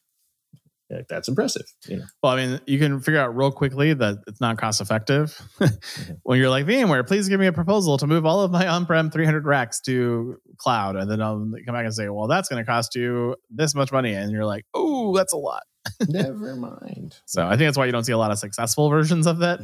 [0.90, 1.66] like, that's impressive.
[1.88, 4.80] You know, Well, I mean, you can figure out real quickly that it's not cost
[4.80, 5.40] effective.
[6.22, 9.10] when you're like VMware, please give me a proposal to move all of my on-prem
[9.10, 12.70] 300 racks to cloud, and then I'll come back and say, well, that's going to
[12.70, 15.64] cost you this much money, and you're like, oh, that's a lot.
[16.08, 17.16] never mind.
[17.26, 19.60] So I think that's why you don't see a lot of successful versions of that.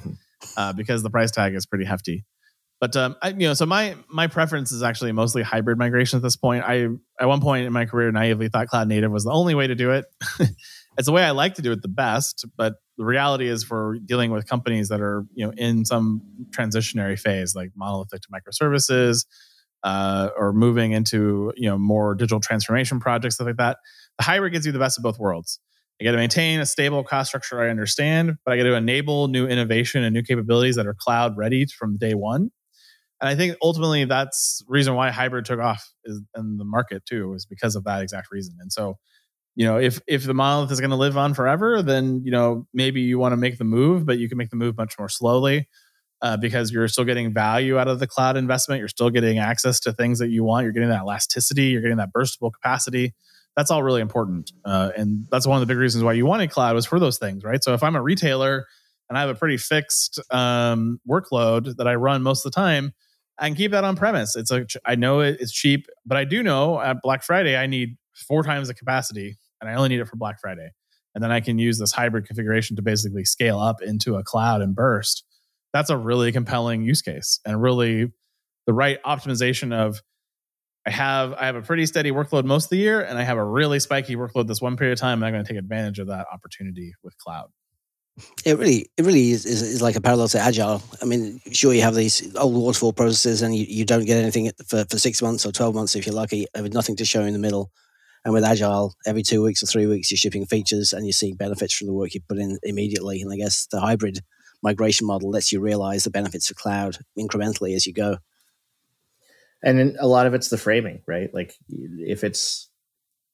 [0.57, 2.25] Uh, because the price tag is pretty hefty.
[2.83, 6.23] But um, I, you know, so my my preference is actually mostly hybrid migration at
[6.25, 6.65] this point.
[6.67, 6.89] I
[7.21, 9.77] at one point in my career naively thought cloud native was the only way to
[9.77, 10.07] do it.
[10.99, 13.99] it's the way I like to do it the best, but the reality is for
[14.05, 19.27] dealing with companies that are you know in some transitionary phase, like monolithic to microservices,
[19.85, 23.79] uh, or moving into you know more digital transformation projects, stuff like that.
[24.19, 25.61] The hybrid gives you the best of both worlds.
[26.03, 29.29] I got to maintain a stable cost structure I understand, but I got to enable
[29.29, 32.51] new innovation and new capabilities that are cloud ready from day one.
[33.21, 37.47] And I think ultimately that's reason why hybrid took off in the market too, is
[37.47, 38.57] because of that exact reason.
[38.59, 38.99] And so,
[39.55, 42.67] you know, if if the monolith is going to live on forever, then you know
[42.75, 45.09] maybe you want to make the move, but you can make the move much more
[45.09, 45.69] slowly
[46.21, 48.81] uh, because you're still getting value out of the cloud investment.
[48.81, 50.65] You're still getting access to things that you want.
[50.65, 51.67] You're getting that elasticity.
[51.67, 53.15] You're getting that burstable capacity
[53.57, 54.53] that's all really important.
[54.65, 57.19] Uh, and that's one of the big reasons why you wanted cloud was for those
[57.19, 57.63] things, right?
[57.63, 58.67] So if I'm a retailer
[59.09, 62.93] and I have a pretty fixed um, workload that I run most of the time,
[63.39, 64.37] I can keep that on premise.
[64.37, 67.97] It's like I know it's cheap, but I do know at Black Friday I need
[68.15, 70.71] four times the capacity, and I only need it for Black Friday.
[71.15, 74.63] And then I can use this hybrid configuration to basically scale up into a cloud
[74.63, 75.25] and burst.
[75.73, 78.13] That's a really compelling use case and really
[78.67, 80.03] the right optimization of
[80.85, 83.39] I have I have a pretty steady workload most of the year, and I have
[83.39, 85.19] a really spiky workload this one period of time.
[85.19, 87.51] And I'm going to take advantage of that opportunity with cloud.
[88.45, 90.83] It really, it really is, is, is like a parallel to agile.
[91.01, 94.51] I mean, sure, you have these old waterfall processes, and you, you don't get anything
[94.67, 97.23] for, for six months or twelve months if you're lucky, uh, with nothing to show
[97.23, 97.71] in the middle.
[98.25, 101.37] And with agile, every two weeks or three weeks, you're shipping features, and you're seeing
[101.37, 103.23] benefits from the work you put in immediately.
[103.23, 104.19] And I guess the hybrid
[104.63, 108.19] migration model lets you realize the benefits of cloud incrementally as you go.
[109.63, 111.33] And a lot of it's the framing right?
[111.33, 112.69] Like if it's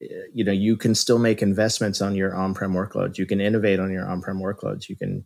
[0.00, 3.18] you know you can still make investments on your on-prem workloads.
[3.18, 4.88] You can innovate on your on-prem workloads.
[4.88, 5.24] You can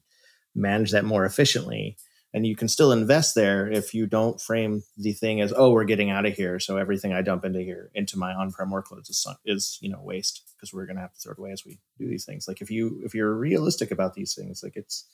[0.54, 1.96] manage that more efficiently.
[2.34, 5.84] And you can still invest there if you don't frame the thing as oh we're
[5.84, 9.26] getting out of here so everything i dump into here into my on-prem workloads is,
[9.44, 11.78] is you know waste because we're going to have to throw it away as we
[11.98, 12.46] do these things.
[12.48, 15.06] Like if you if you're realistic about these things like it's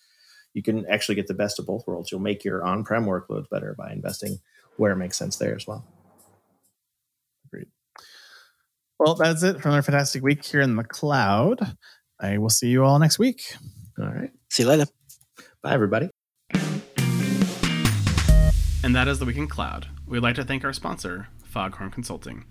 [0.55, 2.11] you can actually get the best of both worlds.
[2.11, 4.39] You'll make your on-prem workloads better by investing
[4.79, 5.85] where it makes sense there as well
[7.47, 7.67] Agreed.
[8.99, 11.77] Well, that's it for another fantastic week here in the cloud.
[12.21, 13.43] I will see you all next week.
[13.99, 14.87] all right See you later.
[15.63, 16.11] bye everybody
[18.85, 19.89] And that is the Week in Cloud.
[20.07, 22.45] We'd like to thank our sponsor, Foghorn Consulting.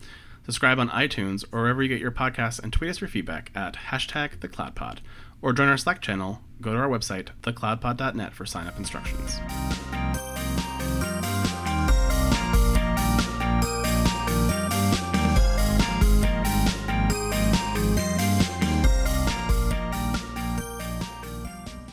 [0.46, 3.76] Subscribe on iTunes or wherever you get your podcasts and tweet us your feedback at
[3.90, 5.00] hashtag thecloudpod.
[5.42, 9.40] Or join our Slack channel, go to our website, thecloudpod.net for sign up instructions.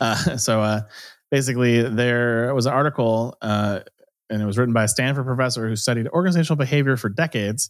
[0.01, 0.81] Uh, so uh,
[1.31, 3.81] basically, there was an article, uh,
[4.29, 7.69] and it was written by a Stanford professor who studied organizational behavior for decades.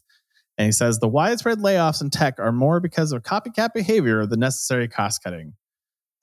[0.58, 4.40] And he says the widespread layoffs in tech are more because of copycat behavior than
[4.40, 5.54] necessary cost cutting.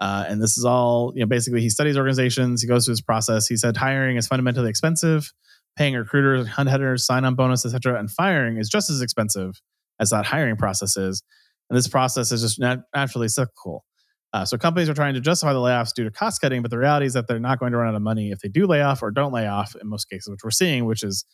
[0.00, 3.00] Uh, and this is all, you know, basically he studies organizations, he goes through this
[3.00, 3.46] process.
[3.46, 5.32] He said hiring is fundamentally expensive,
[5.76, 7.98] paying recruiters, hunt headers, sign on bonus, etc.
[7.98, 9.60] And firing is just as expensive
[10.00, 11.22] as that hiring process is.
[11.70, 13.84] And this process is just nat- naturally cyclical.
[14.32, 16.78] Uh, so companies are trying to justify the layoffs due to cost cutting, but the
[16.78, 18.80] reality is that they're not going to run out of money if they do lay
[18.80, 21.24] off or don't lay off in most cases, which we're seeing, which is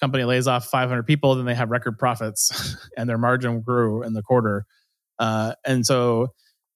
[0.00, 4.12] company lays off 500 people, then they have record profits and their margin grew in
[4.12, 4.64] the quarter.
[5.18, 6.28] Uh, and so,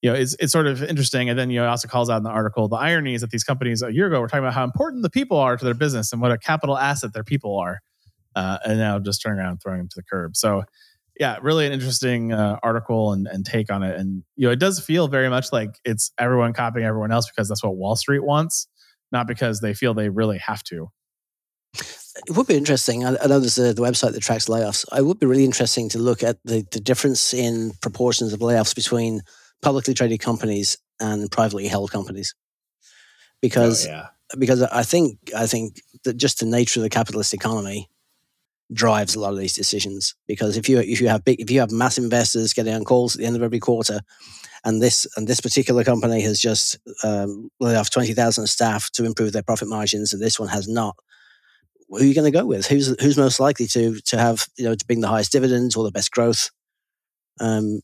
[0.02, 1.28] you know, it's, it's sort of interesting.
[1.28, 3.30] And then, you know, it also calls out in the article, the irony is that
[3.30, 5.74] these companies a year ago were talking about how important the people are to their
[5.74, 7.80] business and what a capital asset their people are.
[8.34, 10.36] Uh, and now just turning around and throwing them to the curb.
[10.36, 10.62] So,
[11.18, 13.98] yeah, really an interesting uh, article and, and take on it.
[13.98, 17.48] And you know, it does feel very much like it's everyone copying everyone else because
[17.48, 18.66] that's what Wall Street wants,
[19.10, 20.88] not because they feel they really have to.
[22.26, 23.04] It would be interesting.
[23.04, 24.84] I, I know there's a, the website that tracks layoffs.
[24.96, 28.74] It would be really interesting to look at the, the difference in proportions of layoffs
[28.74, 29.22] between
[29.62, 32.34] publicly traded companies and privately held companies.
[33.40, 34.06] Because oh, yeah
[34.38, 37.88] because I think I think that just the nature of the capitalist economy
[38.72, 40.14] drives a lot of these decisions.
[40.26, 43.14] Because if you if you have big if you have mass investors getting on calls
[43.14, 44.00] at the end of every quarter,
[44.64, 49.04] and this and this particular company has just um, laid off twenty thousand staff to
[49.04, 50.96] improve their profit margins, and this one has not.
[51.88, 52.66] Who are you going to go with?
[52.66, 55.84] Who's who's most likely to to have you know to bring the highest dividends or
[55.84, 56.50] the best growth?
[57.40, 57.80] Um,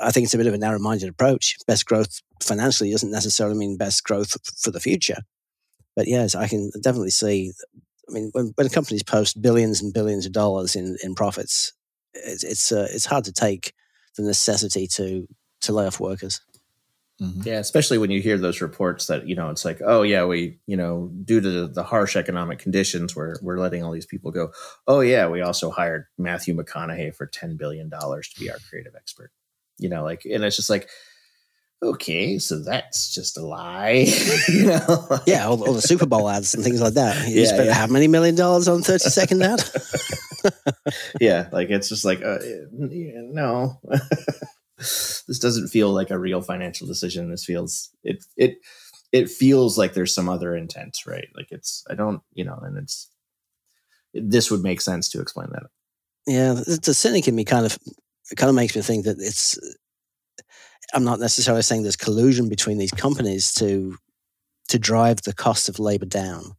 [0.00, 1.56] I think it's a bit of a narrow-minded approach.
[1.66, 5.18] Best growth financially doesn't necessarily mean best growth for the future.
[5.94, 7.52] But yes, I can definitely see.
[8.08, 11.72] I mean, when, when companies post billions and billions of dollars in, in profits,
[12.12, 13.72] it's it's, uh, it's hard to take
[14.16, 15.26] the necessity to
[15.62, 16.40] to lay off workers.
[17.22, 17.42] Mm-hmm.
[17.44, 20.58] Yeah, especially when you hear those reports that you know it's like, oh yeah, we
[20.66, 24.32] you know due to the, the harsh economic conditions, we're we're letting all these people
[24.32, 24.50] go.
[24.88, 28.96] Oh yeah, we also hired Matthew McConaughey for ten billion dollars to be our creative
[28.96, 29.30] expert.
[29.78, 30.88] You know, like, and it's just like,
[31.82, 34.06] okay, so that's just a lie.
[34.48, 35.20] you know?
[35.26, 37.28] Yeah, all, all, the Super Bowl ads and things like that.
[37.28, 37.74] You yeah, spent yeah.
[37.74, 39.62] how many million dollars on thirty second ad?
[41.20, 42.38] yeah, like it's just like, uh,
[42.72, 43.80] no
[44.78, 47.30] this doesn't feel like a real financial decision.
[47.30, 48.58] This feels it it
[49.12, 51.28] it feels like there's some other intent, right?
[51.36, 53.10] Like it's I don't you know, and it's
[54.12, 55.64] this would make sense to explain that.
[56.26, 57.78] Yeah, the cynic in me kind of
[58.30, 59.58] it kind of makes me think that it's.
[60.92, 63.96] I'm not necessarily saying there's collusion between these companies to
[64.68, 66.52] to drive the cost of labor down,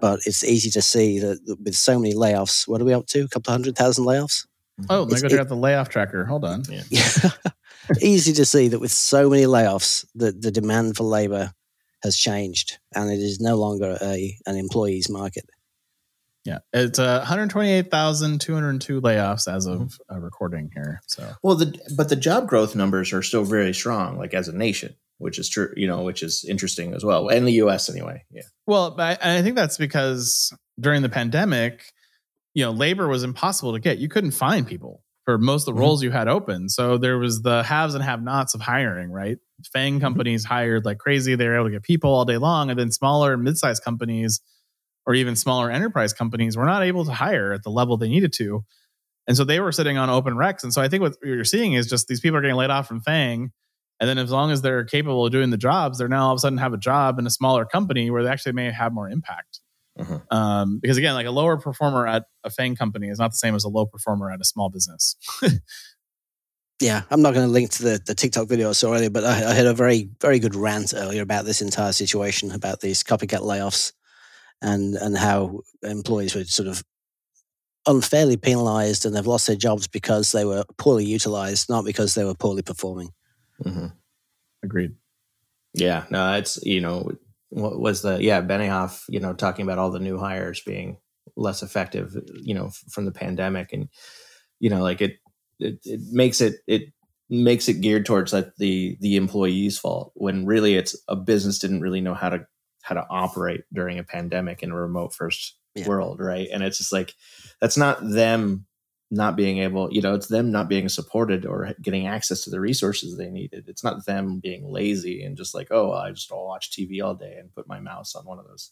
[0.00, 3.24] but it's easy to see that with so many layoffs, what are we up to?
[3.24, 4.46] A couple of hundred thousand layoffs.
[4.80, 4.86] Mm-hmm.
[4.90, 6.24] Oh, let me go check out the layoff tracker.
[6.24, 6.62] Hold on.
[6.68, 6.82] Yeah.
[8.00, 11.52] Easy to see that with so many layoffs, that the demand for labor
[12.02, 15.44] has changed and it is no longer a an employee's market.
[16.44, 20.14] Yeah, it's uh, 128,202 layoffs as of mm-hmm.
[20.14, 21.00] uh, recording here.
[21.06, 24.56] So well, the but the job growth numbers are still very strong, like as a
[24.56, 25.72] nation, which is true.
[25.76, 27.88] You know, which is interesting as well, in the U.S.
[27.88, 28.24] anyway.
[28.30, 28.42] Yeah.
[28.66, 31.84] Well, I, I think that's because during the pandemic,
[32.54, 33.98] you know, labor was impossible to get.
[33.98, 35.80] You couldn't find people for most of the mm-hmm.
[35.80, 36.68] roles you had open.
[36.68, 39.38] So there was the haves and have nots of hiring, right?
[39.72, 40.00] FANG mm-hmm.
[40.00, 40.54] companies mm-hmm.
[40.54, 41.36] hired like crazy.
[41.36, 42.70] They were able to get people all day long.
[42.70, 44.40] And then smaller mid-sized companies
[45.06, 48.32] or even smaller enterprise companies were not able to hire at the level they needed
[48.34, 48.64] to.
[49.26, 50.62] And so they were sitting on open recs.
[50.62, 52.88] And so I think what you're seeing is just these people are getting laid off
[52.88, 53.52] from FANG.
[54.00, 56.36] And then as long as they're capable of doing the jobs, they're now all of
[56.36, 59.08] a sudden have a job in a smaller company where they actually may have more
[59.08, 59.60] impact.
[59.98, 60.34] Mm-hmm.
[60.34, 63.54] Um, because again, like a lower performer at a FANG company is not the same
[63.54, 65.16] as a low performer at a small business.
[66.80, 69.24] yeah, I'm not going to link to the, the TikTok video I saw earlier, but
[69.24, 73.04] I, I had a very, very good rant earlier about this entire situation, about these
[73.04, 73.92] copycat layoffs
[74.62, 76.82] and, and how employees were sort of
[77.86, 82.24] unfairly penalized and they've lost their jobs because they were poorly utilized, not because they
[82.24, 83.10] were poorly performing.
[83.64, 83.86] Mm-hmm.
[84.64, 84.92] Agreed.
[85.74, 87.10] Yeah, no, it's, you know,
[87.52, 90.96] what was the yeah Benioff you know talking about all the new hires being
[91.36, 93.88] less effective you know from the pandemic and
[94.58, 95.18] you know like it
[95.58, 96.92] it, it makes it it
[97.28, 101.82] makes it geared towards like the the employee's fault when really it's a business didn't
[101.82, 102.46] really know how to
[102.82, 105.88] how to operate during a pandemic in a remote first yeah.
[105.88, 107.14] world right and it's just like
[107.60, 108.66] that's not them
[109.12, 112.58] not being able, you know, it's them not being supported or getting access to the
[112.58, 113.66] resources they needed.
[113.68, 117.14] It's not them being lazy and just like, oh, I just I'll watch TV all
[117.14, 118.70] day and put my mouse on one of those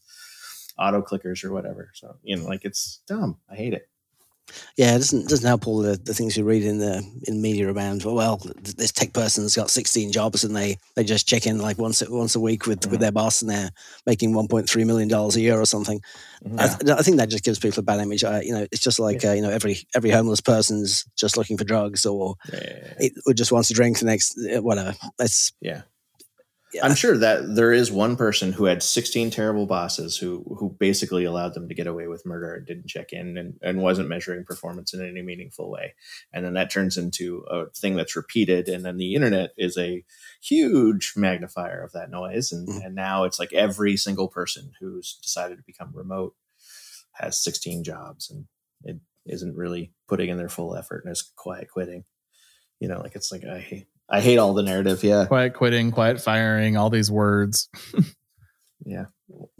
[0.79, 1.91] auto clickers or whatever.
[1.95, 3.37] So, you know, like it's dumb.
[3.51, 3.91] I hate it.
[4.77, 7.71] Yeah, it doesn't doesn't help all the, the things you read in the in media
[7.71, 8.05] around.
[8.05, 8.41] Well,
[8.77, 12.35] this tech person's got sixteen jobs and they, they just check in like once once
[12.35, 12.93] a week with, mm-hmm.
[12.93, 13.71] with their boss and they're
[14.07, 16.01] making one point three million dollars a year or something.
[16.45, 16.59] Mm-hmm.
[16.59, 18.25] I, I, think that just gives people a bad image.
[18.25, 19.31] I, you know, it's just like yeah.
[19.31, 22.95] uh, you know every every homeless person's just looking for drugs or yeah.
[22.99, 24.95] it, or just wants to drink the next uh, whatever.
[25.19, 25.83] It's yeah
[26.73, 26.85] yeah.
[26.85, 31.25] I'm sure that there is one person who had 16 terrible bosses who who basically
[31.25, 34.45] allowed them to get away with murder and didn't check in and, and wasn't measuring
[34.45, 35.95] performance in any meaningful way.
[36.33, 38.69] And then that turns into a thing that's repeated.
[38.69, 40.05] And then the internet is a
[40.43, 42.53] huge magnifier of that noise.
[42.53, 42.85] And, mm.
[42.85, 46.35] and now it's like every single person who's decided to become remote
[47.13, 48.47] has 16 jobs and
[48.85, 52.05] it isn't really putting in their full effort and is quiet quitting.
[52.79, 55.05] You know, like it's like I hate I hate all the narrative.
[55.05, 55.27] Yeah.
[55.27, 57.69] Quiet quitting, quiet firing, all these words.
[58.85, 59.07] yeah.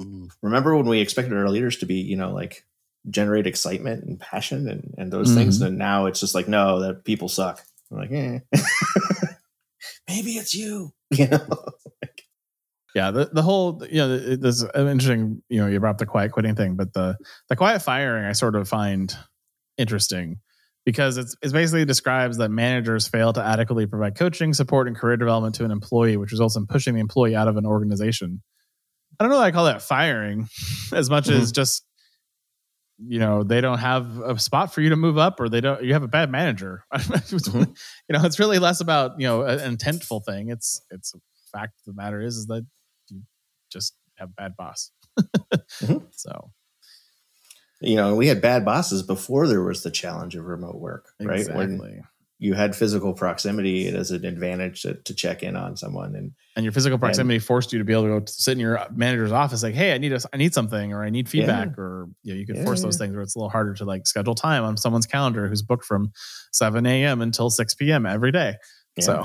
[0.01, 0.27] Mm-hmm.
[0.43, 2.65] Remember when we expected our leaders to be, you know, like
[3.09, 5.39] generate excitement and passion and, and those mm-hmm.
[5.39, 5.61] things.
[5.61, 7.63] And now it's just like, no, that people suck.
[7.91, 8.41] I'm like, eh.
[10.09, 11.47] maybe it's you, you know?
[12.95, 13.13] yeah.
[13.13, 16.33] The, the whole, you know, this is interesting, you know, you brought up the quiet
[16.33, 17.17] quitting thing, but the,
[17.49, 19.15] the quiet firing, I sort of find
[19.79, 20.41] interesting
[20.91, 25.17] because it's, it basically describes that managers fail to adequately provide coaching, support, and career
[25.17, 28.43] development to an employee, which results in pushing the employee out of an organization.
[29.19, 30.49] I don't know that I call that firing
[30.93, 31.41] as much mm-hmm.
[31.41, 31.85] as just
[32.99, 35.83] you know they don't have a spot for you to move up or they don't
[35.83, 37.59] you have a bad manager mm-hmm.
[37.61, 37.65] you
[38.11, 41.19] know it's really less about you know an intentful thing it's it's a
[41.51, 42.67] fact of the matter is is that
[43.09, 43.23] you
[43.73, 46.05] just have a bad boss mm-hmm.
[46.11, 46.51] so
[47.81, 51.41] you know, we had bad bosses before there was the challenge of remote work, right?
[51.41, 51.79] Exactly.
[51.79, 52.05] When,
[52.41, 56.65] you had physical proximity as an advantage to, to check in on someone and and
[56.65, 58.89] your physical proximity and, forced you to be able to go sit in your uh,
[58.93, 61.83] manager's office like hey i need a, i need something or i need feedback yeah.
[61.83, 63.85] or you know you could yeah, force those things where it's a little harder to
[63.85, 66.11] like schedule time on someone's calendar who's booked from
[66.53, 68.55] 7 a.m until 6 p.m every day
[68.99, 69.25] so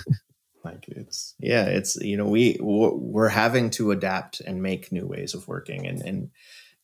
[0.64, 5.34] like it's yeah it's you know we we're having to adapt and make new ways
[5.34, 6.30] of working and and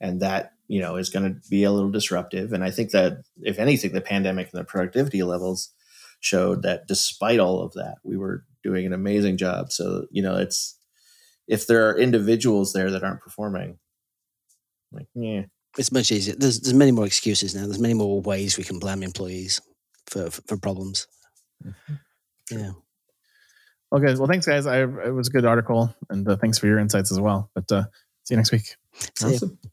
[0.01, 3.23] and that you know is going to be a little disruptive and i think that
[3.43, 5.73] if anything the pandemic and the productivity levels
[6.21, 10.37] showed that despite all of that we were doing an amazing job so you know
[10.37, 10.79] it's
[11.47, 13.79] if there are individuals there that aren't performing
[14.93, 15.43] like yeah
[15.77, 18.79] it's much easier there's there's many more excuses now there's many more ways we can
[18.79, 19.61] blame employees
[20.07, 21.07] for for, for problems
[21.64, 21.95] mm-hmm.
[22.51, 22.73] yeah
[23.93, 24.14] Okay.
[24.16, 24.66] Well, thanks, guys.
[24.66, 27.51] I, it was a good article, and uh, thanks for your insights as well.
[27.55, 27.85] But uh,
[28.25, 28.77] see you next week.
[29.23, 29.59] Awesome.
[29.62, 29.71] You.